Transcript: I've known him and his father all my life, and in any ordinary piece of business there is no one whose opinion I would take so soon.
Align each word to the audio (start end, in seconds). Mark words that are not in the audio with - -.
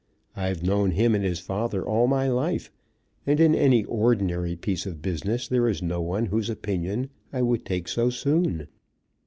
I've 0.35 0.63
known 0.63 0.89
him 0.89 1.13
and 1.13 1.23
his 1.23 1.37
father 1.39 1.85
all 1.85 2.07
my 2.07 2.27
life, 2.27 2.71
and 3.27 3.39
in 3.39 3.53
any 3.53 3.83
ordinary 3.83 4.55
piece 4.55 4.87
of 4.87 4.99
business 4.99 5.47
there 5.47 5.69
is 5.69 5.83
no 5.83 6.01
one 6.01 6.25
whose 6.25 6.49
opinion 6.49 7.11
I 7.31 7.43
would 7.43 7.65
take 7.65 7.87
so 7.87 8.09
soon. 8.09 8.67